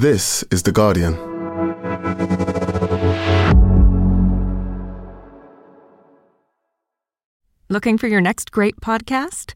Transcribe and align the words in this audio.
This 0.00 0.42
is 0.50 0.62
The 0.62 0.72
Guardian. 0.72 1.12
Looking 7.68 7.98
for 7.98 8.06
your 8.06 8.22
next 8.22 8.50
great 8.50 8.76
podcast? 8.80 9.52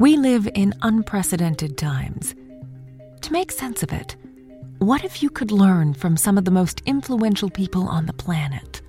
We 0.00 0.16
live 0.16 0.48
in 0.56 0.74
unprecedented 0.82 1.78
times. 1.78 2.34
To 3.20 3.32
make 3.32 3.52
sense 3.52 3.84
of 3.84 3.92
it, 3.92 4.16
what 4.80 5.04
if 5.04 5.22
you 5.22 5.30
could 5.30 5.52
learn 5.52 5.94
from 5.94 6.16
some 6.16 6.36
of 6.36 6.44
the 6.44 6.50
most 6.50 6.82
influential 6.84 7.50
people 7.50 7.86
on 7.86 8.06
the 8.06 8.12
planet? 8.12 8.82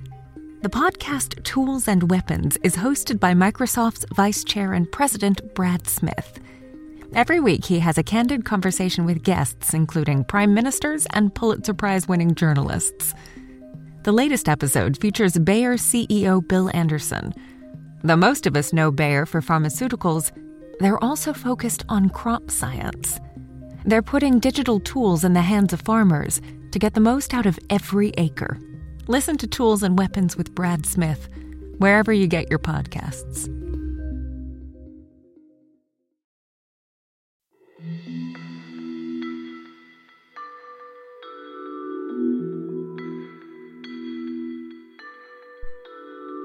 The 0.64 0.70
podcast 0.70 1.44
Tools 1.44 1.88
and 1.88 2.10
Weapons 2.10 2.57
is 2.64 2.78
hosted 2.78 3.20
by 3.20 3.36
Microsoft's 3.36 4.07
Vice 4.16 4.44
Chair 4.44 4.73
and 4.73 4.91
President 4.91 5.54
Brad 5.54 5.86
Smith. 5.86 6.39
Every 7.16 7.39
week, 7.39 7.66
he 7.66 7.77
has 7.77 8.00
a 8.00 8.04
candid 8.04 8.43
conversation 8.43 9.05
with 9.05 9.21
guests, 9.21 9.75
including 9.75 10.23
prime 10.23 10.55
ministers 10.55 11.06
and 11.11 11.33
Pulitzer 11.33 11.75
Prize 11.75 12.07
winning 12.07 12.33
journalists. 12.33 13.14
The 14.01 14.11
latest 14.11 14.50
episode 14.50 14.97
features 14.97 15.37
Bayer 15.37 15.75
CEO 15.75 16.46
Bill 16.46 16.71
Anderson. 16.73 17.32
Though 18.04 18.15
most 18.15 18.47
of 18.47 18.57
us 18.57 18.73
know 18.73 18.89
Bayer 18.89 19.28
for 19.28 19.42
pharmaceuticals, 19.42 20.32
they're 20.79 21.01
also 21.04 21.34
focused 21.34 21.86
on 21.87 22.10
crop 22.10 22.50
science. 22.50 23.20
They're 23.86 24.01
putting 24.01 24.39
digital 24.39 24.79
tools 24.79 25.23
in 25.23 25.34
the 25.34 25.42
hands 25.42 25.71
of 25.71 25.82
farmers 25.82 26.42
to 26.71 26.79
get 26.79 26.95
the 26.95 27.00
most 27.00 27.36
out 27.36 27.45
of 27.45 27.59
every 27.70 28.09
acre. 28.18 28.59
Listen 29.06 29.37
to 29.37 29.45
Tools 29.45 29.84
and 29.84 30.00
Weapons 30.00 30.36
with 30.36 30.56
Brad 30.56 30.87
Smith, 30.87 31.29
wherever 31.78 32.11
you 32.11 32.25
get 32.25 32.50
your 32.50 32.59
podcasts. 32.59 33.62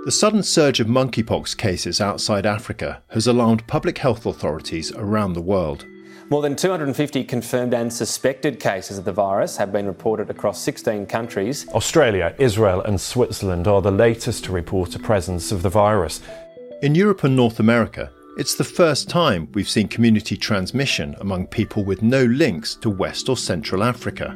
The 0.09 0.13
sudden 0.13 0.43
surge 0.43 0.81
of 0.81 0.87
monkeypox 0.87 1.55
cases 1.55 2.01
outside 2.01 2.47
Africa 2.47 3.03
has 3.09 3.27
alarmed 3.27 3.67
public 3.67 3.99
health 3.99 4.25
authorities 4.25 4.91
around 4.93 5.35
the 5.35 5.43
world. 5.43 5.85
More 6.31 6.41
than 6.41 6.57
250 6.57 7.25
confirmed 7.25 7.75
and 7.75 7.93
suspected 7.93 8.59
cases 8.59 8.97
of 8.97 9.05
the 9.05 9.13
virus 9.13 9.59
have 9.59 9.71
been 9.71 9.85
reported 9.85 10.31
across 10.31 10.63
16 10.63 11.05
countries. 11.05 11.69
Australia, 11.75 12.35
Israel, 12.39 12.81
and 12.81 12.99
Switzerland 12.99 13.69
are 13.69 13.83
the 13.83 13.91
latest 13.91 14.45
to 14.45 14.53
report 14.53 14.95
a 14.95 14.99
presence 14.99 15.53
of 15.53 15.63
the 15.63 15.69
virus. 15.69 16.23
In 16.81 16.95
Europe 16.95 17.25
and 17.25 17.37
North 17.37 17.61
America, 17.61 18.11
it's 18.39 18.55
the 18.55 18.65
first 18.65 19.11
time 19.11 19.53
we've 19.53 19.69
seen 19.69 19.89
community 19.89 20.39
transmission 20.39 21.17
among 21.21 21.49
people 21.49 21.85
with 21.85 22.01
no 22.01 22.25
links 22.25 22.77
to 22.77 22.89
West 22.89 23.29
or 23.29 23.37
Central 23.37 23.85
Africa. 23.85 24.31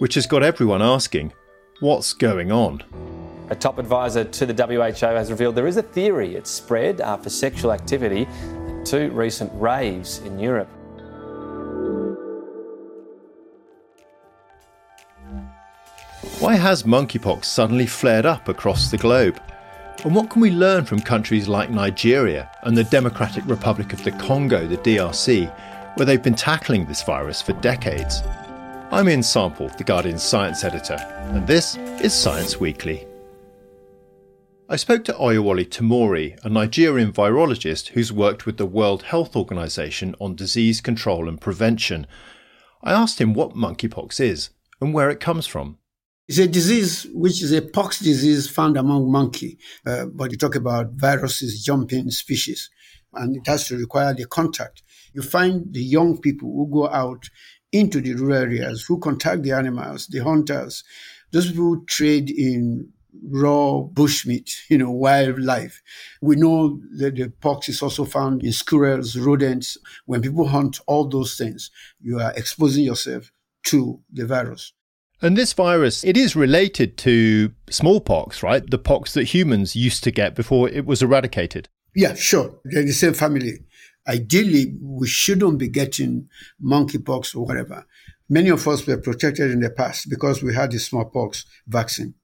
Which 0.00 0.14
has 0.14 0.26
got 0.26 0.42
everyone 0.42 0.82
asking 0.82 1.32
what's 1.78 2.12
going 2.12 2.50
on? 2.50 3.13
A 3.54 3.56
top 3.56 3.78
advisor 3.78 4.24
to 4.24 4.46
the 4.46 4.52
WHO 4.52 5.06
has 5.06 5.30
revealed 5.30 5.54
there 5.54 5.68
is 5.68 5.76
a 5.76 5.82
theory 5.82 6.34
it's 6.34 6.50
spread 6.50 7.00
uh, 7.00 7.04
after 7.04 7.30
sexual 7.30 7.70
activity 7.70 8.26
at 8.26 8.84
two 8.84 9.12
recent 9.12 9.48
raves 9.54 10.18
in 10.18 10.40
Europe. 10.40 10.68
Why 16.40 16.56
has 16.56 16.82
monkeypox 16.82 17.44
suddenly 17.44 17.86
flared 17.86 18.26
up 18.26 18.48
across 18.48 18.90
the 18.90 18.98
globe? 18.98 19.40
And 20.02 20.16
what 20.16 20.30
can 20.30 20.42
we 20.42 20.50
learn 20.50 20.84
from 20.84 20.98
countries 20.98 21.46
like 21.46 21.70
Nigeria 21.70 22.50
and 22.64 22.76
the 22.76 22.82
Democratic 22.82 23.46
Republic 23.46 23.92
of 23.92 24.02
the 24.02 24.10
Congo, 24.10 24.66
the 24.66 24.78
DRC, 24.78 25.48
where 25.96 26.04
they've 26.04 26.20
been 26.20 26.34
tackling 26.34 26.86
this 26.86 27.04
virus 27.04 27.40
for 27.40 27.52
decades? 27.52 28.20
I'm 28.90 29.08
Ian 29.08 29.22
Sample, 29.22 29.68
The 29.68 29.84
Guardian's 29.84 30.24
science 30.24 30.64
editor, 30.64 30.98
and 31.32 31.46
this 31.46 31.76
is 31.76 32.12
Science 32.12 32.58
Weekly. 32.58 33.06
I 34.74 34.76
spoke 34.76 35.04
to 35.04 35.14
Oyewale 35.14 35.64
Tomori, 35.68 36.36
a 36.44 36.48
Nigerian 36.48 37.12
virologist 37.12 37.90
who's 37.90 38.12
worked 38.12 38.44
with 38.44 38.56
the 38.56 38.66
World 38.66 39.04
Health 39.04 39.36
Organization 39.36 40.16
on 40.20 40.34
disease 40.34 40.80
control 40.80 41.28
and 41.28 41.40
prevention. 41.40 42.08
I 42.82 42.92
asked 42.92 43.20
him 43.20 43.34
what 43.34 43.54
monkeypox 43.54 44.18
is 44.18 44.50
and 44.80 44.92
where 44.92 45.10
it 45.10 45.20
comes 45.20 45.46
from. 45.46 45.78
It's 46.26 46.38
a 46.38 46.48
disease 46.48 47.06
which 47.12 47.40
is 47.40 47.52
a 47.52 47.62
pox 47.62 48.00
disease 48.00 48.50
found 48.50 48.76
among 48.76 49.12
monkey, 49.12 49.60
uh, 49.86 50.06
but 50.06 50.32
you 50.32 50.36
talk 50.36 50.56
about 50.56 50.94
viruses 50.94 51.62
jumping 51.62 52.10
species, 52.10 52.68
and 53.12 53.36
it 53.36 53.46
has 53.46 53.68
to 53.68 53.76
require 53.76 54.12
the 54.12 54.26
contact. 54.26 54.82
You 55.12 55.22
find 55.22 55.72
the 55.72 55.84
young 55.84 56.20
people 56.20 56.52
who 56.52 56.68
go 56.68 56.88
out 56.88 57.30
into 57.70 58.00
the 58.00 58.14
rural 58.14 58.38
areas, 58.38 58.84
who 58.88 58.98
contact 58.98 59.44
the 59.44 59.52
animals, 59.52 60.08
the 60.08 60.18
hunters, 60.18 60.82
those 61.30 61.46
people 61.46 61.64
who 61.64 61.84
trade 61.86 62.28
in 62.28 62.88
raw 63.22 63.82
bushmeat, 63.92 64.50
you 64.68 64.78
know, 64.78 64.90
wildlife. 64.90 65.82
We 66.20 66.36
know 66.36 66.80
that 66.98 67.16
the 67.16 67.30
pox 67.40 67.68
is 67.68 67.82
also 67.82 68.04
found 68.04 68.42
in 68.42 68.52
squirrels, 68.52 69.16
rodents. 69.16 69.76
When 70.06 70.22
people 70.22 70.48
hunt 70.48 70.80
all 70.86 71.08
those 71.08 71.36
things, 71.36 71.70
you 72.00 72.18
are 72.18 72.32
exposing 72.36 72.84
yourself 72.84 73.30
to 73.64 74.00
the 74.12 74.26
virus. 74.26 74.72
And 75.22 75.38
this 75.38 75.52
virus, 75.52 76.04
it 76.04 76.16
is 76.16 76.36
related 76.36 76.98
to 76.98 77.52
smallpox, 77.70 78.42
right? 78.42 78.68
The 78.68 78.78
pox 78.78 79.14
that 79.14 79.24
humans 79.24 79.74
used 79.74 80.04
to 80.04 80.10
get 80.10 80.34
before 80.34 80.68
it 80.68 80.84
was 80.84 81.02
eradicated. 81.02 81.68
Yeah, 81.94 82.14
sure. 82.14 82.58
They're 82.64 82.82
the 82.82 82.92
same 82.92 83.14
family. 83.14 83.60
Ideally, 84.06 84.74
we 84.82 85.06
shouldn't 85.06 85.58
be 85.58 85.68
getting 85.68 86.28
monkeypox 86.62 87.34
or 87.34 87.46
whatever. 87.46 87.86
Many 88.28 88.50
of 88.50 88.66
us 88.68 88.86
were 88.86 88.98
protected 88.98 89.50
in 89.50 89.60
the 89.60 89.70
past 89.70 90.10
because 90.10 90.42
we 90.42 90.54
had 90.54 90.72
the 90.72 90.78
smallpox 90.78 91.46
vaccine. 91.66 92.14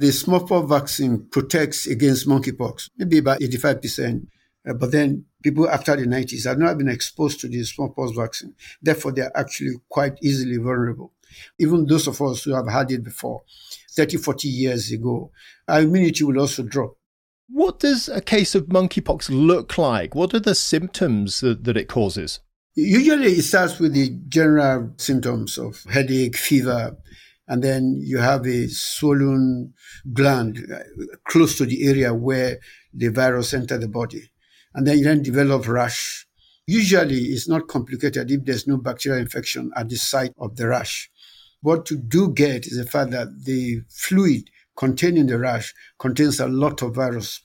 The 0.00 0.12
smallpox 0.12 0.66
vaccine 0.66 1.26
protects 1.30 1.86
against 1.86 2.26
monkeypox, 2.26 2.88
maybe 2.96 3.18
about 3.18 3.38
85%. 3.40 4.26
Uh, 4.66 4.72
but 4.72 4.92
then 4.92 5.26
people 5.42 5.68
after 5.68 5.94
the 5.94 6.06
90s 6.06 6.46
have 6.46 6.56
not 6.56 6.78
been 6.78 6.88
exposed 6.88 7.38
to 7.40 7.48
the 7.48 7.62
smallpox 7.64 8.12
vaccine. 8.16 8.54
Therefore, 8.80 9.12
they're 9.12 9.36
actually 9.36 9.74
quite 9.90 10.16
easily 10.22 10.56
vulnerable. 10.56 11.12
Even 11.58 11.84
those 11.84 12.06
of 12.06 12.22
us 12.22 12.44
who 12.44 12.54
have 12.54 12.66
had 12.66 12.90
it 12.90 13.04
before, 13.04 13.42
30, 13.92 14.16
40 14.16 14.48
years 14.48 14.90
ago, 14.90 15.32
our 15.68 15.82
immunity 15.82 16.24
will 16.24 16.40
also 16.40 16.62
drop. 16.62 16.96
What 17.50 17.80
does 17.80 18.08
a 18.08 18.22
case 18.22 18.54
of 18.54 18.68
monkeypox 18.68 19.28
look 19.28 19.76
like? 19.76 20.14
What 20.14 20.32
are 20.32 20.40
the 20.40 20.54
symptoms 20.54 21.40
that, 21.40 21.64
that 21.64 21.76
it 21.76 21.88
causes? 21.88 22.40
Usually, 22.74 23.32
it 23.32 23.42
starts 23.42 23.78
with 23.78 23.92
the 23.92 24.16
general 24.28 24.94
symptoms 24.96 25.58
of 25.58 25.84
headache, 25.90 26.38
fever, 26.38 26.96
and 27.50 27.64
then 27.64 27.98
you 28.00 28.18
have 28.18 28.46
a 28.46 28.68
swollen 28.68 29.74
gland 30.12 30.64
uh, 30.72 30.78
close 31.26 31.58
to 31.58 31.66
the 31.66 31.88
area 31.88 32.14
where 32.14 32.60
the 32.94 33.08
virus 33.08 33.52
entered 33.52 33.80
the 33.80 33.88
body. 33.88 34.30
And 34.72 34.86
then 34.86 34.98
you 34.98 35.04
then 35.04 35.20
develop 35.20 35.66
rash. 35.66 36.28
Usually 36.68 37.16
it's 37.16 37.48
not 37.48 37.66
complicated 37.66 38.30
if 38.30 38.44
there's 38.44 38.68
no 38.68 38.76
bacterial 38.76 39.20
infection 39.20 39.72
at 39.74 39.88
the 39.88 39.96
site 39.96 40.32
of 40.38 40.54
the 40.54 40.68
rash. 40.68 41.10
What 41.60 41.90
you 41.90 41.96
do 41.96 42.32
get 42.32 42.68
is 42.68 42.78
the 42.78 42.86
fact 42.88 43.10
that 43.10 43.26
the 43.44 43.80
fluid 43.88 44.48
containing 44.76 45.26
the 45.26 45.38
rash 45.40 45.74
contains 45.98 46.38
a 46.38 46.46
lot 46.46 46.82
of 46.82 46.94
virus. 46.94 47.40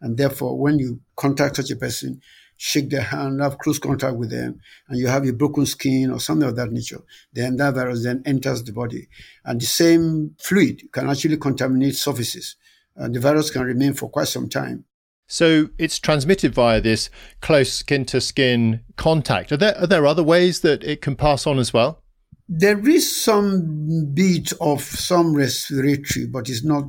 And 0.00 0.16
therefore, 0.16 0.56
when 0.56 0.78
you 0.78 1.00
contact 1.16 1.56
such 1.56 1.72
a 1.72 1.76
person, 1.76 2.20
shake 2.58 2.90
their 2.90 3.00
hand, 3.02 3.40
have 3.40 3.56
close 3.58 3.78
contact 3.78 4.16
with 4.16 4.30
them, 4.30 4.60
and 4.88 4.98
you 4.98 5.06
have 5.06 5.26
a 5.26 5.32
broken 5.32 5.64
skin 5.64 6.10
or 6.10 6.20
something 6.20 6.48
of 6.48 6.56
that 6.56 6.72
nature, 6.72 7.00
then 7.32 7.56
that 7.56 7.74
virus 7.74 8.02
then 8.02 8.22
enters 8.26 8.62
the 8.64 8.72
body. 8.72 9.08
And 9.44 9.60
the 9.60 9.66
same 9.66 10.34
fluid 10.38 10.82
can 10.92 11.08
actually 11.08 11.36
contaminate 11.38 11.94
surfaces. 11.94 12.56
And 12.96 13.14
the 13.14 13.20
virus 13.20 13.50
can 13.50 13.62
remain 13.62 13.94
for 13.94 14.10
quite 14.10 14.26
some 14.26 14.48
time. 14.48 14.84
So 15.28 15.68
it's 15.78 16.00
transmitted 16.00 16.52
via 16.52 16.80
this 16.80 17.10
close 17.40 17.72
skin 17.72 18.04
to 18.06 18.20
skin 18.20 18.80
contact. 18.96 19.52
Are 19.52 19.56
there, 19.56 19.78
are 19.78 19.86
there 19.86 20.06
other 20.06 20.24
ways 20.24 20.60
that 20.62 20.82
it 20.82 21.00
can 21.00 21.14
pass 21.14 21.46
on 21.46 21.58
as 21.58 21.72
well? 21.72 22.02
There 22.48 22.88
is 22.88 23.14
some 23.14 24.10
bit 24.14 24.52
of 24.60 24.82
some 24.82 25.34
respiratory, 25.34 26.26
but 26.26 26.48
it's 26.48 26.64
not 26.64 26.84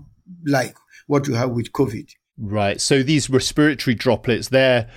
like 0.46 0.76
what 1.06 1.28
you 1.28 1.36
have 1.36 1.52
with 1.52 1.74
COVID. 1.74 2.10
Right. 2.38 2.82
So 2.82 3.04
these 3.04 3.30
respiratory 3.30 3.94
droplets, 3.94 4.48
they're 4.48 4.90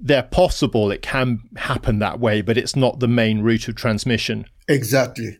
they're 0.00 0.22
possible. 0.22 0.90
It 0.90 1.02
can 1.02 1.40
happen 1.56 1.98
that 1.98 2.20
way, 2.20 2.42
but 2.42 2.56
it's 2.56 2.76
not 2.76 3.00
the 3.00 3.08
main 3.08 3.40
route 3.40 3.68
of 3.68 3.74
transmission. 3.74 4.46
Exactly. 4.68 5.38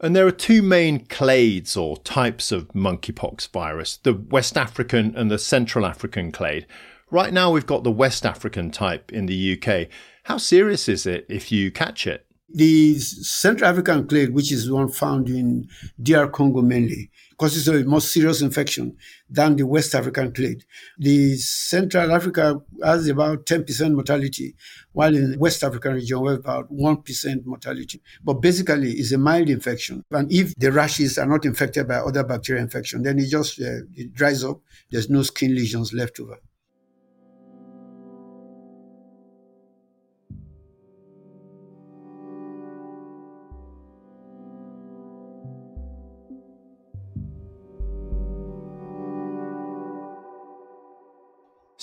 And 0.00 0.16
there 0.16 0.26
are 0.26 0.32
two 0.32 0.62
main 0.62 1.04
clades 1.06 1.76
or 1.76 1.98
types 1.98 2.52
of 2.52 2.68
monkeypox 2.68 3.50
virus 3.50 3.98
the 3.98 4.14
West 4.14 4.56
African 4.56 5.14
and 5.14 5.30
the 5.30 5.38
Central 5.38 5.84
African 5.84 6.32
clade. 6.32 6.66
Right 7.10 7.32
now, 7.32 7.50
we've 7.50 7.66
got 7.66 7.84
the 7.84 7.90
West 7.90 8.24
African 8.24 8.70
type 8.70 9.12
in 9.12 9.26
the 9.26 9.60
UK. 9.60 9.88
How 10.24 10.38
serious 10.38 10.88
is 10.88 11.06
it 11.06 11.26
if 11.28 11.52
you 11.52 11.70
catch 11.70 12.06
it? 12.06 12.26
The 12.48 12.98
Central 12.98 13.68
African 13.68 14.06
clade, 14.06 14.32
which 14.32 14.50
is 14.50 14.70
one 14.70 14.88
found 14.88 15.28
in 15.28 15.68
DR 16.02 16.28
Congo 16.28 16.62
mainly, 16.62 17.10
causes 17.40 17.66
a 17.68 17.84
more 17.84 18.02
serious 18.02 18.42
infection 18.42 18.94
than 19.30 19.56
the 19.56 19.66
West 19.66 19.94
African 19.94 20.30
clade. 20.30 20.62
The 20.98 21.36
Central 21.36 22.12
Africa 22.12 22.60
has 22.84 23.08
about 23.08 23.46
10% 23.46 23.94
mortality, 23.94 24.54
while 24.92 25.16
in 25.16 25.32
the 25.32 25.38
West 25.38 25.64
African 25.64 25.94
region, 25.94 26.20
we 26.20 26.32
have 26.32 26.40
about 26.40 26.70
1% 26.70 27.46
mortality. 27.46 28.02
But 28.22 28.34
basically, 28.34 28.92
it's 28.92 29.12
a 29.12 29.16
mild 29.16 29.48
infection. 29.48 30.04
And 30.10 30.30
if 30.30 30.54
the 30.56 30.70
rashes 30.70 31.16
are 31.16 31.24
not 31.24 31.46
infected 31.46 31.88
by 31.88 31.96
other 31.96 32.24
bacterial 32.24 32.62
infection, 32.62 33.04
then 33.04 33.18
it 33.18 33.30
just 33.30 33.58
uh, 33.58 33.84
it 33.96 34.12
dries 34.12 34.44
up. 34.44 34.60
There's 34.90 35.08
no 35.08 35.22
skin 35.22 35.54
lesions 35.54 35.94
left 35.94 36.20
over. 36.20 36.36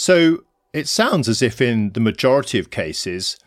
So 0.07 0.45
it 0.71 0.88
sounds 0.88 1.27
as 1.27 1.42
if 1.42 1.59
in 1.59 1.92
the 1.92 2.00
majority 2.00 2.59
of 2.59 2.69
cases, 2.69 3.38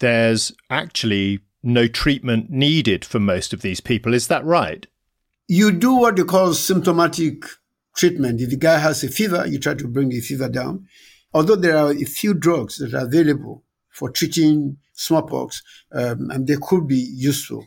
there's 0.00 0.52
actually 0.68 1.40
no 1.62 1.86
treatment 1.86 2.50
needed 2.50 3.06
for 3.06 3.18
most 3.18 3.54
of 3.54 3.62
these 3.62 3.80
people. 3.80 4.12
Is 4.12 4.28
that 4.28 4.44
right? 4.44 4.86
You 5.48 5.72
do 5.72 5.94
what 5.94 6.18
you 6.18 6.26
call 6.26 6.52
symptomatic 6.52 7.44
treatment. 7.96 8.42
If 8.42 8.50
the 8.50 8.58
guy 8.58 8.80
has 8.80 9.02
a 9.02 9.08
fever, 9.08 9.46
you 9.46 9.58
try 9.58 9.72
to 9.72 9.88
bring 9.88 10.10
the 10.10 10.20
fever 10.20 10.50
down. 10.50 10.86
Although 11.32 11.56
there 11.56 11.78
are 11.78 11.92
a 11.92 12.04
few 12.04 12.34
drugs 12.34 12.76
that 12.76 12.92
are 12.92 13.06
available 13.06 13.64
for 13.88 14.10
treating 14.10 14.76
smallpox, 14.92 15.62
um, 15.92 16.30
and 16.30 16.46
they 16.46 16.58
could 16.60 16.86
be 16.86 17.00
useful. 17.16 17.66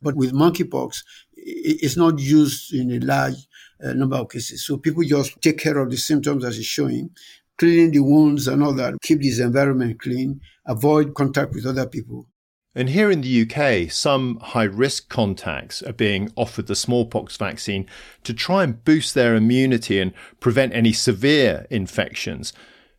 But 0.00 0.14
with 0.14 0.32
monkeypox, 0.32 1.02
it's 1.34 1.96
not 1.96 2.20
used 2.20 2.72
in 2.72 2.92
a 2.92 3.00
large 3.00 3.48
uh, 3.84 3.92
number 3.94 4.18
of 4.18 4.28
cases. 4.28 4.64
So 4.64 4.76
people 4.76 5.02
just 5.02 5.42
take 5.42 5.58
care 5.58 5.78
of 5.78 5.90
the 5.90 5.96
symptoms 5.96 6.44
as 6.44 6.58
it's 6.58 6.66
showing, 6.68 7.10
cleaning 7.58 7.90
the 7.90 8.00
wounds 8.00 8.48
and 8.48 8.62
all 8.62 8.72
that, 8.74 8.94
keep 9.02 9.20
this 9.20 9.40
environment 9.40 10.00
clean, 10.00 10.40
avoid 10.66 11.14
contact 11.14 11.52
with 11.52 11.66
other 11.66 11.86
people. 11.86 12.26
And 12.74 12.90
here 12.90 13.10
in 13.10 13.22
the 13.22 13.42
UK, 13.42 13.90
some 13.90 14.38
high 14.38 14.64
risk 14.64 15.08
contacts 15.08 15.82
are 15.82 15.92
being 15.92 16.30
offered 16.36 16.68
the 16.68 16.76
smallpox 16.76 17.36
vaccine 17.36 17.86
to 18.22 18.32
try 18.32 18.62
and 18.62 18.84
boost 18.84 19.14
their 19.14 19.34
immunity 19.34 19.98
and 19.98 20.12
prevent 20.38 20.74
any 20.74 20.92
severe 20.92 21.66
infections. 21.70 22.52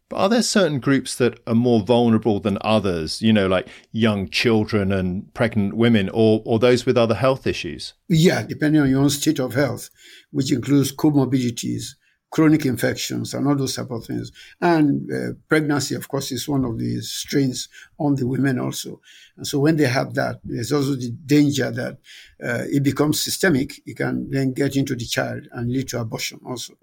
But 0.09 0.17
are 0.17 0.29
there 0.29 0.41
certain 0.41 0.79
groups 0.79 1.15
that 1.15 1.39
are 1.45 1.55
more 1.55 1.81
vulnerable 1.81 2.39
than 2.39 2.57
others, 2.61 3.21
you 3.21 3.31
know, 3.31 3.47
like 3.47 3.69
young 3.91 4.27
children 4.27 4.91
and 4.91 5.31
pregnant 5.35 5.77
women 5.77 6.09
or, 6.09 6.41
or 6.45 6.57
those 6.57 6.85
with 6.85 6.97
other 6.97 7.15
health 7.15 7.45
issues? 7.45 7.93
Yeah, 8.09 8.43
depending 8.43 8.81
on 8.81 8.89
your 8.89 9.01
own 9.01 9.11
state 9.11 9.39
of 9.39 9.53
health, 9.53 9.91
which 10.31 10.51
includes 10.51 10.93
comorbidities 10.93 11.93
chronic 12.31 12.65
infections 12.65 13.33
and 13.33 13.47
all 13.47 13.55
those 13.55 13.75
type 13.75 13.89
of 13.91 14.05
things. 14.05 14.31
And 14.61 15.11
uh, 15.11 15.33
pregnancy, 15.47 15.95
of 15.95 16.07
course, 16.07 16.31
is 16.31 16.47
one 16.47 16.63
of 16.65 16.77
the 16.77 17.01
strains 17.01 17.69
on 17.97 18.15
the 18.15 18.27
women 18.27 18.59
also. 18.59 19.01
And 19.37 19.47
so 19.47 19.59
when 19.59 19.77
they 19.77 19.87
have 19.87 20.13
that, 20.15 20.39
there's 20.43 20.71
also 20.71 20.95
the 20.95 21.11
danger 21.25 21.71
that 21.71 21.97
uh, 22.43 22.65
it 22.69 22.83
becomes 22.83 23.21
systemic. 23.21 23.81
It 23.85 23.97
can 23.97 24.29
then 24.29 24.53
get 24.53 24.75
into 24.75 24.95
the 24.95 25.05
child 25.05 25.47
and 25.51 25.71
lead 25.71 25.89
to 25.89 25.99
abortion 25.99 26.39
also. 26.45 26.75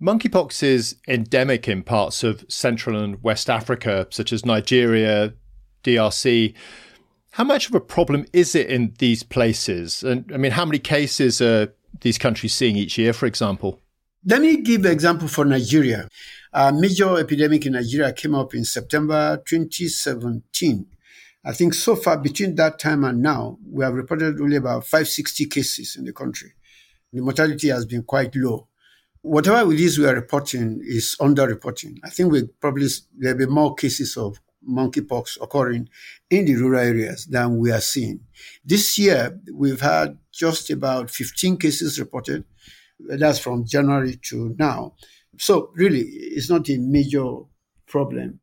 Monkeypox 0.00 0.62
is 0.62 0.96
endemic 1.06 1.68
in 1.68 1.82
parts 1.82 2.24
of 2.24 2.46
Central 2.48 2.98
and 2.98 3.22
West 3.22 3.50
Africa, 3.50 4.06
such 4.08 4.32
as 4.32 4.46
Nigeria, 4.46 5.34
DRC. 5.84 6.54
How 7.32 7.44
much 7.44 7.68
of 7.68 7.74
a 7.74 7.80
problem 7.80 8.24
is 8.32 8.54
it 8.54 8.70
in 8.70 8.94
these 8.98 9.22
places? 9.22 10.02
And 10.02 10.30
I 10.32 10.38
mean, 10.38 10.52
how 10.52 10.64
many 10.64 10.78
cases 10.78 11.42
are 11.42 11.74
these 12.00 12.16
countries 12.16 12.54
seeing 12.54 12.76
each 12.76 12.96
year, 12.96 13.12
for 13.12 13.26
example? 13.26 13.78
Let 14.24 14.40
me 14.40 14.56
give 14.62 14.86
an 14.86 14.92
example 14.92 15.28
for 15.28 15.44
Nigeria. 15.44 16.08
A 16.54 16.72
major 16.72 17.18
epidemic 17.18 17.66
in 17.66 17.74
Nigeria 17.74 18.12
came 18.14 18.34
up 18.34 18.54
in 18.54 18.64
September 18.64 19.42
2017. 19.46 20.86
I 21.44 21.52
think 21.52 21.74
so 21.74 21.94
far 21.94 22.16
between 22.16 22.54
that 22.54 22.78
time 22.78 23.04
and 23.04 23.20
now, 23.20 23.58
we 23.70 23.84
have 23.84 23.92
reported 23.92 24.40
only 24.40 24.56
about 24.56 24.84
560 24.84 25.44
cases 25.46 25.96
in 25.96 26.06
the 26.06 26.12
country. 26.14 26.52
The 27.12 27.20
mortality 27.20 27.68
has 27.68 27.84
been 27.84 28.02
quite 28.02 28.34
low 28.34 28.69
whatever 29.22 29.72
it 29.72 29.80
is 29.80 29.98
we 29.98 30.06
are 30.06 30.14
reporting 30.14 30.80
is 30.82 31.16
underreporting. 31.20 31.98
I 32.04 32.10
think 32.10 32.32
we 32.32 32.44
probably 32.60 32.88
there'll 33.18 33.38
be 33.38 33.46
more 33.46 33.74
cases 33.74 34.16
of 34.16 34.40
monkeypox 34.68 35.40
occurring 35.40 35.88
in 36.28 36.44
the 36.44 36.54
rural 36.56 36.80
areas 36.80 37.26
than 37.26 37.58
we 37.58 37.70
are 37.72 37.80
seeing. 37.80 38.20
This 38.64 38.98
year, 38.98 39.38
we've 39.52 39.80
had 39.80 40.18
just 40.32 40.70
about 40.70 41.10
15 41.10 41.56
cases 41.56 41.98
reported. 41.98 42.44
That's 42.98 43.38
from 43.38 43.64
January 43.64 44.16
to 44.28 44.54
now. 44.58 44.94
So 45.38 45.70
really, 45.74 46.00
it's 46.00 46.50
not 46.50 46.68
a 46.68 46.76
major 46.76 47.36
problem. 47.86 48.40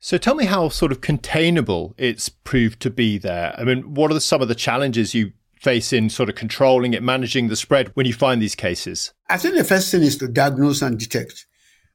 So 0.00 0.18
tell 0.18 0.34
me 0.34 0.44
how 0.44 0.68
sort 0.68 0.92
of 0.92 1.00
containable 1.00 1.94
it's 1.96 2.28
proved 2.28 2.80
to 2.80 2.90
be 2.90 3.16
there. 3.16 3.54
I 3.56 3.64
mean, 3.64 3.94
what 3.94 4.12
are 4.12 4.20
some 4.20 4.42
of 4.42 4.48
the 4.48 4.54
challenges 4.54 5.14
you 5.14 5.32
face 5.64 5.92
in 5.92 6.10
sort 6.10 6.28
of 6.28 6.34
controlling 6.34 6.92
it, 6.92 7.02
managing 7.02 7.48
the 7.48 7.56
spread 7.56 7.90
when 7.94 8.06
you 8.06 8.12
find 8.12 8.40
these 8.40 8.54
cases? 8.54 9.12
I 9.28 9.38
think 9.38 9.56
the 9.56 9.64
first 9.64 9.90
thing 9.90 10.02
is 10.02 10.16
to 10.18 10.28
diagnose 10.28 10.82
and 10.82 10.98
detect 10.98 11.46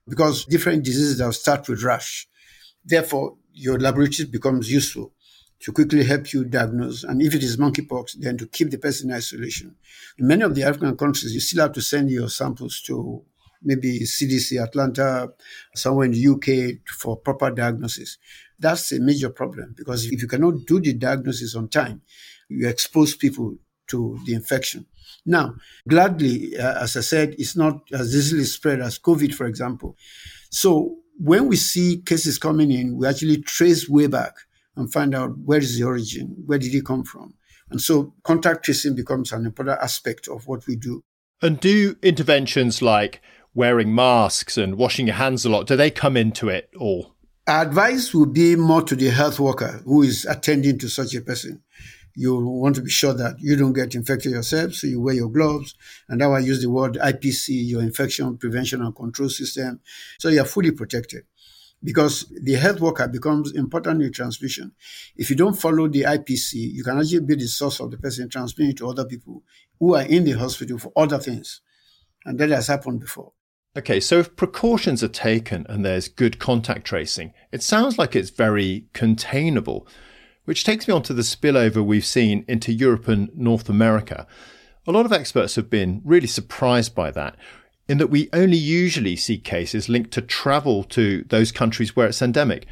because 0.07 0.45
different 0.45 0.83
diseases 0.83 1.19
that 1.19 1.31
start 1.33 1.69
with 1.69 1.83
rash. 1.83 2.27
Therefore, 2.83 3.37
your 3.53 3.79
laboratory 3.79 4.27
becomes 4.27 4.71
useful 4.71 5.13
to 5.61 5.71
quickly 5.71 6.03
help 6.03 6.33
you 6.33 6.45
diagnose. 6.45 7.03
And 7.03 7.21
if 7.21 7.35
it 7.35 7.43
is 7.43 7.57
monkeypox, 7.57 8.15
then 8.19 8.37
to 8.37 8.47
keep 8.47 8.71
the 8.71 8.77
person 8.77 9.09
in 9.09 9.15
isolation. 9.15 9.75
In 10.17 10.27
many 10.27 10.43
of 10.43 10.55
the 10.55 10.63
African 10.63 10.95
countries, 10.97 11.33
you 11.33 11.39
still 11.39 11.63
have 11.63 11.73
to 11.73 11.81
send 11.81 12.09
your 12.09 12.29
samples 12.29 12.81
to 12.87 13.23
maybe 13.61 13.99
CDC, 13.99 14.61
Atlanta, 14.63 15.29
somewhere 15.75 16.05
in 16.05 16.13
the 16.13 16.27
UK 16.27 16.79
for 16.97 17.17
proper 17.17 17.51
diagnosis. 17.51 18.17
That's 18.57 18.91
a 18.93 18.99
major 18.99 19.29
problem 19.29 19.75
because 19.77 20.05
if 20.05 20.21
you 20.21 20.27
cannot 20.27 20.65
do 20.65 20.79
the 20.79 20.93
diagnosis 20.93 21.55
on 21.55 21.67
time, 21.67 22.01
you 22.49 22.67
expose 22.67 23.15
people 23.15 23.55
to 23.87 24.19
the 24.25 24.33
infection. 24.33 24.85
Now, 25.25 25.55
gladly, 25.87 26.57
uh, 26.57 26.83
as 26.83 26.95
I 26.97 27.01
said, 27.01 27.35
it's 27.37 27.55
not 27.55 27.81
as 27.91 28.15
easily 28.15 28.43
spread 28.43 28.81
as 28.81 28.99
COVID, 28.99 29.33
for 29.33 29.45
example. 29.45 29.95
So 30.49 30.97
when 31.17 31.47
we 31.47 31.55
see 31.55 32.01
cases 32.05 32.37
coming 32.37 32.71
in, 32.71 32.97
we 32.97 33.07
actually 33.07 33.41
trace 33.41 33.89
way 33.89 34.07
back 34.07 34.35
and 34.75 34.91
find 34.91 35.13
out 35.13 35.37
where 35.39 35.59
is 35.59 35.77
the 35.77 35.85
origin, 35.85 36.35
where 36.45 36.57
did 36.57 36.73
it 36.73 36.85
come 36.85 37.03
from. 37.03 37.33
And 37.69 37.81
so 37.81 38.13
contact 38.23 38.65
tracing 38.65 38.95
becomes 38.95 39.31
an 39.31 39.45
important 39.45 39.79
aspect 39.81 40.27
of 40.27 40.47
what 40.47 40.65
we 40.65 40.75
do. 40.75 41.03
And 41.41 41.59
do 41.59 41.95
interventions 42.01 42.81
like 42.81 43.21
wearing 43.53 43.93
masks 43.93 44.57
and 44.57 44.75
washing 44.77 45.07
your 45.07 45.15
hands 45.15 45.45
a 45.45 45.49
lot, 45.49 45.67
do 45.67 45.75
they 45.75 45.91
come 45.91 46.17
into 46.17 46.49
it 46.49 46.69
all? 46.77 47.15
Our 47.47 47.63
advice 47.63 48.13
would 48.13 48.33
be 48.33 48.55
more 48.55 48.83
to 48.83 48.95
the 48.95 49.09
health 49.09 49.39
worker 49.39 49.81
who 49.85 50.03
is 50.03 50.25
attending 50.25 50.77
to 50.79 50.87
such 50.87 51.15
a 51.15 51.21
person 51.21 51.61
you 52.15 52.35
want 52.37 52.75
to 52.75 52.81
be 52.81 52.89
sure 52.89 53.13
that 53.13 53.39
you 53.39 53.55
don't 53.55 53.73
get 53.73 53.95
infected 53.95 54.31
yourself, 54.31 54.73
so 54.73 54.87
you 54.87 55.01
wear 55.01 55.15
your 55.15 55.29
gloves. 55.29 55.75
And 56.07 56.19
now 56.19 56.33
I 56.33 56.39
use 56.39 56.61
the 56.61 56.69
word 56.69 56.95
IPC, 56.95 57.67
your 57.67 57.81
infection 57.81 58.37
prevention 58.37 58.81
and 58.81 58.95
control 58.95 59.29
system. 59.29 59.79
So 60.19 60.29
you're 60.29 60.45
fully 60.45 60.71
protected 60.71 61.23
because 61.83 62.25
the 62.41 62.55
health 62.55 62.81
worker 62.81 63.07
becomes 63.07 63.53
important 63.53 64.01
in 64.01 64.11
transmission. 64.11 64.73
If 65.15 65.29
you 65.29 65.35
don't 65.35 65.59
follow 65.59 65.87
the 65.87 66.03
IPC, 66.03 66.53
you 66.53 66.83
can 66.83 66.99
actually 66.99 67.21
be 67.21 67.35
the 67.35 67.47
source 67.47 67.79
of 67.79 67.91
the 67.91 67.97
person 67.97 68.29
transmitting 68.29 68.75
to 68.77 68.89
other 68.89 69.05
people 69.05 69.43
who 69.79 69.95
are 69.95 70.03
in 70.03 70.25
the 70.25 70.33
hospital 70.33 70.77
for 70.77 70.91
other 70.95 71.19
things. 71.19 71.61
And 72.25 72.37
that 72.39 72.49
has 72.49 72.67
happened 72.67 72.99
before. 72.99 73.31
Okay, 73.77 73.99
so 73.99 74.19
if 74.19 74.35
precautions 74.35 75.03
are 75.03 75.07
taken 75.07 75.65
and 75.69 75.85
there's 75.85 76.07
good 76.09 76.39
contact 76.39 76.85
tracing, 76.85 77.33
it 77.51 77.63
sounds 77.63 77.97
like 77.97 78.15
it's 78.15 78.31
very 78.31 78.87
containable. 78.93 79.87
Which 80.49 80.63
takes 80.63 80.87
me 80.87 80.95
on 80.95 81.03
to 81.03 81.13
the 81.13 81.21
spillover 81.21 81.85
we've 81.85 82.03
seen 82.03 82.43
into 82.47 82.73
Europe 82.73 83.07
and 83.07 83.29
North 83.37 83.69
America. 83.69 84.25
A 84.87 84.91
lot 84.91 85.05
of 85.05 85.13
experts 85.13 85.53
have 85.57 85.69
been 85.69 86.01
really 86.03 86.25
surprised 86.25 86.95
by 86.95 87.11
that, 87.11 87.35
in 87.87 87.99
that 87.99 88.09
we 88.09 88.29
only 88.33 88.57
usually 88.57 89.15
see 89.15 89.37
cases 89.37 89.89
linked 89.89 90.09
to 90.13 90.23
travel 90.23 90.83
to 90.85 91.23
those 91.29 91.51
countries 91.51 91.95
where 91.95 92.07
it's 92.07 92.23
endemic. 92.23 92.65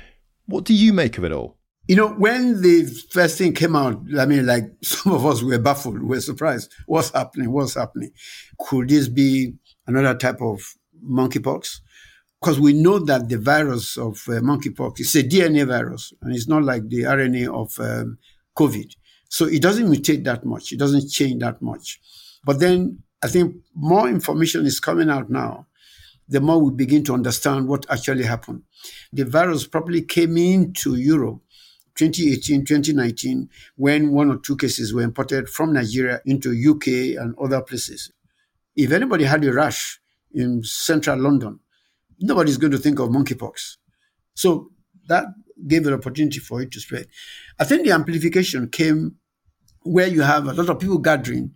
What 0.47 0.63
do 0.63 0.73
you 0.73 0.91
make 0.91 1.19
of 1.19 1.23
it 1.23 1.31
all? 1.31 1.59
You 1.87 1.97
know, 1.97 2.07
when 2.07 2.63
the 2.63 2.85
first 3.11 3.37
thing 3.37 3.53
came 3.53 3.75
out, 3.75 4.01
I 4.17 4.25
mean, 4.25 4.47
like 4.47 4.63
some 4.81 5.13
of 5.13 5.23
us 5.23 5.43
were 5.43 5.59
baffled, 5.59 6.01
we 6.01 6.07
were 6.07 6.21
surprised. 6.21 6.73
What's 6.87 7.11
happening? 7.11 7.51
What's 7.51 7.75
happening? 7.75 8.09
Could 8.57 8.89
this 8.89 9.07
be 9.07 9.53
another 9.85 10.17
type 10.17 10.41
of 10.41 10.63
monkeypox? 11.07 11.81
Because 12.39 12.59
we 12.59 12.73
know 12.73 12.99
that 12.99 13.29
the 13.29 13.37
virus 13.37 13.97
of 13.97 14.23
uh, 14.27 14.39
monkeypox 14.41 14.99
is 14.99 15.15
a 15.15 15.23
DNA 15.23 15.67
virus, 15.67 16.13
and 16.21 16.33
it's 16.35 16.47
not 16.47 16.63
like 16.63 16.87
the 16.87 17.03
RNA 17.03 17.47
of 17.53 17.79
um, 17.79 18.17
COVID. 18.55 18.95
So 19.29 19.45
it 19.45 19.61
doesn't 19.61 19.87
mutate 19.87 20.23
that 20.25 20.45
much. 20.45 20.71
It 20.71 20.79
doesn't 20.79 21.09
change 21.09 21.41
that 21.41 21.61
much. 21.61 21.99
But 22.45 22.59
then 22.59 23.03
I 23.23 23.27
think 23.27 23.55
more 23.73 24.07
information 24.07 24.65
is 24.65 24.79
coming 24.79 25.09
out 25.09 25.29
now. 25.29 25.67
The 26.29 26.41
more 26.41 26.61
we 26.61 26.71
begin 26.71 27.03
to 27.05 27.13
understand 27.13 27.67
what 27.67 27.85
actually 27.89 28.23
happened. 28.23 28.63
The 29.13 29.25
virus 29.25 29.65
probably 29.65 30.01
came 30.01 30.37
into 30.37 30.95
Europe 30.95 31.41
2018, 31.95 32.65
2019, 32.65 33.49
when 33.75 34.11
one 34.11 34.29
or 34.29 34.37
two 34.37 34.55
cases 34.55 34.93
were 34.93 35.01
imported 35.01 35.49
from 35.49 35.73
Nigeria 35.73 36.21
into 36.25 36.51
UK 36.51 37.19
and 37.19 37.35
other 37.39 37.61
places. 37.61 38.11
If 38.75 38.91
anybody 38.91 39.23
had 39.23 39.43
a 39.45 39.51
rash 39.51 39.99
in 40.33 40.63
central 40.63 41.17
London, 41.19 41.59
nobody's 42.19 42.57
going 42.57 42.71
to 42.71 42.77
think 42.77 42.99
of 42.99 43.09
monkeypox. 43.09 43.77
So 44.33 44.71
that 45.07 45.25
gave 45.67 45.87
an 45.87 45.93
opportunity 45.93 46.39
for 46.39 46.61
it 46.61 46.71
to 46.71 46.79
spread. 46.79 47.07
I 47.59 47.63
think 47.63 47.83
the 47.83 47.91
amplification 47.91 48.69
came 48.69 49.15
where 49.83 50.07
you 50.07 50.21
have 50.21 50.47
a 50.47 50.53
lot 50.53 50.69
of 50.69 50.79
people 50.79 50.97
gathering 50.97 51.55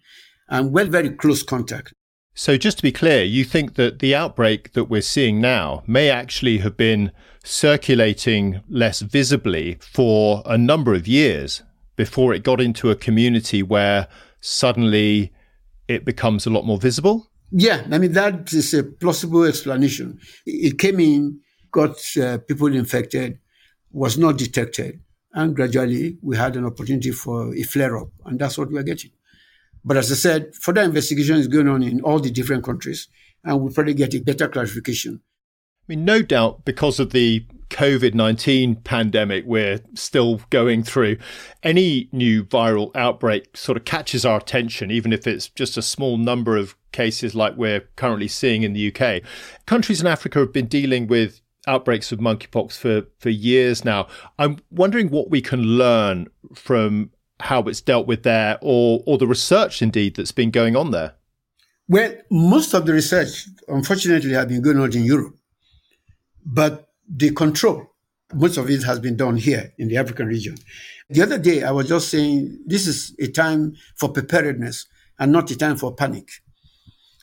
and 0.49 0.71
well, 0.71 0.87
very 0.87 1.09
close 1.09 1.43
contact. 1.43 1.93
So, 2.33 2.57
just 2.57 2.77
to 2.77 2.83
be 2.83 2.93
clear, 2.93 3.23
you 3.23 3.43
think 3.43 3.75
that 3.75 3.99
the 3.99 4.15
outbreak 4.15 4.71
that 4.73 4.85
we're 4.85 5.01
seeing 5.01 5.41
now 5.41 5.83
may 5.85 6.09
actually 6.09 6.59
have 6.59 6.77
been 6.77 7.11
circulating 7.43 8.61
less 8.69 9.01
visibly 9.01 9.77
for 9.81 10.41
a 10.45 10.57
number 10.57 10.93
of 10.93 11.07
years 11.07 11.61
before 11.95 12.33
it 12.33 12.43
got 12.43 12.61
into 12.61 12.89
a 12.89 12.95
community 12.95 13.61
where 13.61 14.07
suddenly 14.39 15.33
it 15.87 16.05
becomes 16.05 16.45
a 16.45 16.49
lot 16.49 16.65
more 16.65 16.77
visible? 16.77 17.30
Yeah, 17.51 17.85
I 17.91 17.97
mean, 17.97 18.13
that 18.13 18.53
is 18.53 18.73
a 18.73 18.83
plausible 18.83 19.43
explanation. 19.43 20.19
It 20.45 20.79
came 20.79 20.99
in, 20.99 21.41
got 21.71 21.97
uh, 22.21 22.37
people 22.39 22.73
infected, 22.73 23.39
was 23.91 24.17
not 24.17 24.37
detected, 24.37 25.01
and 25.33 25.55
gradually 25.55 26.17
we 26.21 26.37
had 26.37 26.55
an 26.55 26.65
opportunity 26.65 27.11
for 27.11 27.53
a 27.53 27.63
flare 27.63 27.97
up, 27.97 28.09
and 28.25 28.39
that's 28.39 28.57
what 28.57 28.71
we're 28.71 28.83
getting. 28.83 29.11
But 29.83 29.97
as 29.97 30.11
I 30.11 30.15
said, 30.15 30.55
further 30.55 30.81
investigation 30.81 31.37
is 31.37 31.47
going 31.47 31.67
on 31.67 31.83
in 31.83 32.01
all 32.01 32.19
the 32.19 32.31
different 32.31 32.63
countries, 32.63 33.07
and 33.43 33.59
we'll 33.59 33.73
probably 33.73 33.95
get 33.95 34.13
a 34.13 34.19
better 34.19 34.47
clarification. 34.47 35.21
I 35.21 35.83
mean, 35.87 36.05
no 36.05 36.21
doubt 36.21 36.63
because 36.63 36.99
of 36.99 37.09
the 37.09 37.45
COVID 37.69 38.13
19 38.13 38.75
pandemic 38.75 39.45
we're 39.45 39.79
still 39.93 40.41
going 40.49 40.83
through, 40.83 41.17
any 41.63 42.07
new 42.11 42.43
viral 42.43 42.95
outbreak 42.95 43.57
sort 43.57 43.77
of 43.77 43.85
catches 43.85 44.25
our 44.25 44.37
attention, 44.37 44.91
even 44.91 45.11
if 45.11 45.25
it's 45.25 45.49
just 45.49 45.77
a 45.77 45.81
small 45.81 46.17
number 46.17 46.55
of 46.55 46.75
cases 46.91 47.35
like 47.35 47.55
we're 47.55 47.81
currently 47.95 48.27
seeing 48.27 48.63
in 48.63 48.73
the 48.73 48.93
UK. 48.93 49.21
Countries 49.65 50.01
in 50.01 50.07
Africa 50.07 50.39
have 50.39 50.53
been 50.53 50.67
dealing 50.67 51.07
with 51.07 51.41
outbreaks 51.67 52.11
of 52.11 52.19
monkeypox 52.19 52.77
for, 52.77 53.07
for 53.19 53.29
years 53.29 53.85
now. 53.85 54.07
I'm 54.39 54.57
wondering 54.71 55.09
what 55.09 55.29
we 55.29 55.41
can 55.41 55.61
learn 55.61 56.27
from 56.53 57.11
how 57.39 57.61
it's 57.63 57.81
dealt 57.81 58.07
with 58.07 58.23
there 58.23 58.57
or, 58.61 59.03
or 59.05 59.17
the 59.17 59.27
research 59.27 59.81
indeed 59.81 60.15
that's 60.15 60.31
been 60.31 60.51
going 60.51 60.75
on 60.75 60.91
there. 60.91 61.15
Well, 61.87 62.13
most 62.29 62.73
of 62.73 62.85
the 62.85 62.93
research, 62.93 63.47
unfortunately, 63.67 64.31
has 64.31 64.45
been 64.45 64.61
going 64.61 64.79
on 64.79 64.95
in 64.95 65.03
Europe. 65.03 65.35
But 66.45 66.87
the 67.07 67.31
control, 67.31 67.85
most 68.33 68.57
of 68.57 68.69
it 68.69 68.83
has 68.83 68.99
been 68.99 69.17
done 69.17 69.37
here 69.37 69.73
in 69.77 69.87
the 69.89 69.97
African 69.97 70.27
region. 70.27 70.57
The 71.09 71.21
other 71.21 71.37
day, 71.37 71.63
I 71.63 71.71
was 71.71 71.89
just 71.89 72.09
saying 72.09 72.63
this 72.65 72.87
is 72.87 73.13
a 73.19 73.27
time 73.27 73.75
for 73.95 74.09
preparedness 74.09 74.87
and 75.19 75.31
not 75.31 75.51
a 75.51 75.57
time 75.57 75.75
for 75.75 75.93
panic. 75.93 76.29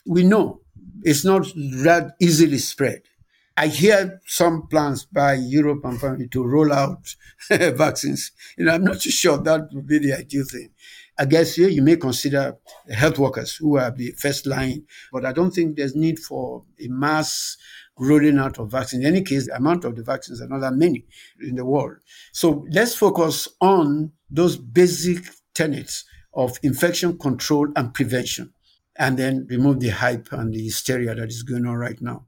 We 0.08 0.24
know 0.24 0.62
it's 1.02 1.24
not 1.24 1.46
that 1.54 2.12
easily 2.20 2.58
spread. 2.58 3.02
I 3.56 3.66
hear 3.66 4.20
some 4.24 4.68
plans 4.68 5.04
by 5.04 5.34
Europe 5.34 5.84
and 5.84 6.00
family 6.00 6.28
to 6.28 6.44
roll 6.44 6.72
out 6.72 7.16
vaccines. 7.50 8.30
You 8.56 8.64
know, 8.64 8.72
I'm 8.74 8.84
not 8.84 9.00
sure 9.00 9.36
that 9.36 9.68
would 9.72 9.86
be 9.86 9.98
the 9.98 10.14
ideal 10.14 10.44
thing. 10.44 10.70
I 11.18 11.24
guess 11.24 11.56
here 11.56 11.68
you 11.68 11.82
may 11.82 11.96
consider 11.96 12.56
health 12.88 13.18
workers 13.18 13.56
who 13.56 13.76
are 13.76 13.90
the 13.90 14.12
first 14.12 14.46
line, 14.46 14.86
but 15.12 15.24
I 15.24 15.32
don't 15.32 15.50
think 15.50 15.76
there's 15.76 15.96
need 15.96 16.20
for 16.20 16.64
a 16.80 16.86
mass 16.86 17.56
rolling 17.98 18.38
out 18.38 18.60
of 18.60 18.70
vaccines. 18.70 19.04
In 19.04 19.12
any 19.12 19.24
case, 19.24 19.46
the 19.46 19.56
amount 19.56 19.84
of 19.84 19.96
the 19.96 20.04
vaccines 20.04 20.40
are 20.40 20.46
not 20.46 20.60
that 20.60 20.74
many 20.74 21.04
in 21.40 21.56
the 21.56 21.64
world. 21.64 21.96
So 22.32 22.64
let's 22.70 22.94
focus 22.94 23.48
on 23.60 24.12
those 24.30 24.56
basic 24.56 25.24
tenets 25.54 26.04
of 26.32 26.56
infection 26.62 27.18
control 27.18 27.68
and 27.74 27.92
prevention, 27.92 28.54
and 28.98 29.16
then 29.16 29.46
remove 29.48 29.80
the 29.80 29.90
hype 29.90 30.32
and 30.32 30.52
the 30.52 30.64
hysteria 30.64 31.14
that 31.14 31.28
is 31.28 31.42
going 31.42 31.66
on 31.66 31.76
right 31.76 32.00
now. 32.00 32.24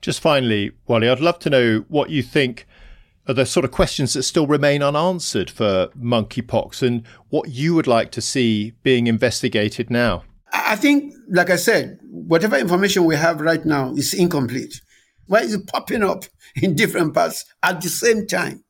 Just 0.00 0.20
finally, 0.20 0.72
Wally, 0.86 1.08
I'd 1.08 1.20
love 1.20 1.38
to 1.40 1.50
know 1.50 1.84
what 1.88 2.10
you 2.10 2.22
think 2.22 2.66
are 3.26 3.32
the 3.32 3.46
sort 3.46 3.64
of 3.64 3.70
questions 3.70 4.12
that 4.12 4.22
still 4.24 4.46
remain 4.46 4.82
unanswered 4.82 5.48
for 5.48 5.88
monkeypox 5.98 6.86
and 6.86 7.06
what 7.30 7.48
you 7.48 7.74
would 7.74 7.86
like 7.86 8.10
to 8.12 8.20
see 8.20 8.72
being 8.82 9.06
investigated 9.06 9.88
now. 9.88 10.24
I 10.52 10.76
think, 10.76 11.14
like 11.30 11.50
I 11.50 11.56
said, 11.56 11.98
whatever 12.26 12.56
information 12.56 13.04
we 13.04 13.16
have 13.16 13.40
right 13.40 13.64
now 13.64 13.92
is 13.94 14.14
incomplete. 14.14 14.80
Why 15.26 15.40
is 15.40 15.54
it 15.54 15.66
popping 15.66 16.02
up 16.02 16.24
in 16.56 16.74
different 16.74 17.14
parts 17.14 17.44
at 17.62 17.80
the 17.80 17.88
same 17.88 18.26
time? 18.26 18.64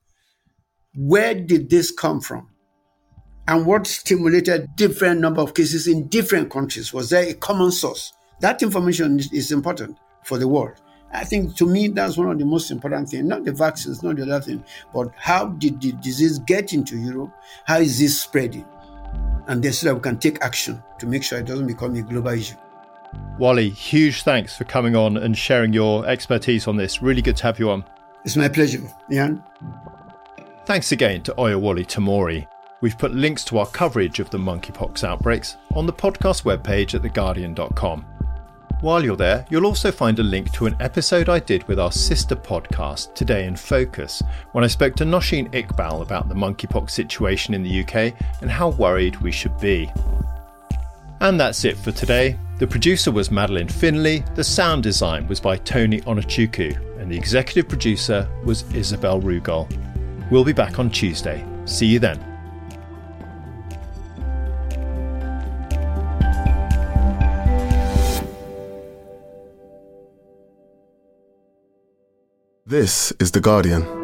Where 0.97 1.35
did 1.35 1.71
this 1.71 1.91
come 1.91 2.21
from? 2.21 2.51
And 3.47 3.67
what 3.67 3.87
stimulated 3.87 4.69
different 4.77 5.21
number 5.21 5.43
of 5.43 5.55
cases 5.55 5.87
in 5.87 6.09
different 6.09 6.51
countries? 6.51 6.95
Was 6.95 7.11
there 7.11 7.29
a 7.29 7.35
common 7.35 7.73
source? 7.73 8.13
That 8.41 8.63
information 8.63 9.21
is 9.33 9.53
important 9.53 9.99
for 10.25 10.39
the 10.39 10.49
world. 10.49 10.81
I 11.13 11.25
think 11.25 11.55
to 11.57 11.67
me 11.67 11.89
that's 11.89 12.17
one 12.17 12.31
of 12.31 12.39
the 12.39 12.45
most 12.45 12.71
important 12.71 13.09
things. 13.09 13.25
Not 13.25 13.45
the 13.45 13.53
vaccines, 13.53 14.03
not 14.03 14.17
the 14.17 14.23
other 14.23 14.41
thing, 14.41 14.65
but 14.93 15.13
how 15.17 15.47
did 15.47 15.81
the 15.81 15.93
disease 15.93 16.39
get 16.41 16.73
into 16.73 16.97
Europe? 16.97 17.33
How 17.67 17.79
is 17.79 17.99
this 17.99 18.21
spreading? 18.21 18.65
And 19.47 19.63
then 19.63 19.73
so 19.73 19.89
that 19.89 19.95
we 19.95 20.01
can 20.01 20.19
take 20.19 20.43
action 20.43 20.83
to 20.99 21.07
make 21.07 21.23
sure 21.23 21.39
it 21.39 21.47
doesn't 21.47 21.67
become 21.67 21.95
a 21.95 22.03
global 22.03 22.31
issue. 22.31 22.57
Wally, 23.39 23.69
huge 23.69 24.23
thanks 24.23 24.57
for 24.57 24.65
coming 24.65 24.95
on 24.95 25.17
and 25.17 25.37
sharing 25.37 25.73
your 25.73 26.07
expertise 26.07 26.69
on 26.69 26.77
this. 26.77 27.03
Really 27.03 27.23
good 27.23 27.37
to 27.39 27.43
have 27.45 27.59
you 27.59 27.71
on. 27.71 27.85
It's 28.25 28.37
my 28.37 28.49
pleasure, 28.49 28.81
Ian. 29.11 29.43
Thanks 30.67 30.93
again 30.93 31.23
to 31.25 31.35
Oyewale 31.35 31.85
Tomori. 31.85 32.47
We've 32.81 32.97
put 32.97 33.13
links 33.13 33.45
to 33.45 33.59
our 33.59 33.67
coverage 33.67 34.21
of 34.21 34.31
the 34.31 34.39
monkeypox 34.39 35.05
outbreaks 35.05 35.57
on 35.75 35.87
the 35.87 35.93
podcast 35.93 36.45
webpage 36.45 36.95
at 36.95 37.03
theguardian.com. 37.03 38.07
While 38.81 39.03
you're 39.03 39.17
there, 39.17 39.47
you'll 39.49 39.67
also 39.67 39.91
find 39.91 40.19
a 40.19 40.23
link 40.23 40.53
to 40.53 40.67
an 40.67 40.77
episode 40.81 41.29
I 41.29 41.39
did 41.39 41.67
with 41.67 41.81
our 41.81 41.93
sister 41.93 42.37
podcast, 42.37 43.15
Today 43.15 43.47
in 43.47 43.57
Focus, 43.57 44.23
when 44.53 44.63
I 44.63 44.67
spoke 44.67 44.95
to 44.97 45.05
Nosheen 45.05 45.51
Iqbal 45.53 46.03
about 46.03 46.29
the 46.29 46.35
monkeypox 46.35 46.91
situation 46.91 47.55
in 47.55 47.63
the 47.63 47.81
UK 47.81 48.15
and 48.43 48.51
how 48.51 48.71
worried 48.71 49.17
we 49.23 49.33
should 49.33 49.59
be. 49.59 49.91
And 51.21 51.41
that's 51.41 51.65
it 51.65 51.79
for 51.79 51.93
today. 51.93 52.37
The 52.57 52.69
producer 52.69 53.11
was 53.11 53.33
Madeleine 53.33 53.69
Finlay, 53.69 54.25
the 54.37 54.45
sound 54.45 54.85
design 54.85 55.27
was 55.27 55.41
by 55.41 55.57
Tony 55.57 56.01
Onuchukwu, 56.03 57.01
and 57.01 57.11
the 57.11 57.17
executive 57.17 57.69
producer 57.69 58.29
was 58.45 58.63
Isabel 58.73 59.21
Rugol. 59.21 59.69
We'll 60.31 60.45
be 60.45 60.53
back 60.53 60.79
on 60.79 60.89
Tuesday. 60.89 61.45
See 61.65 61.87
you 61.87 61.99
then. 61.99 62.25
This 72.65 73.13
is 73.19 73.33
The 73.33 73.41
Guardian. 73.41 74.04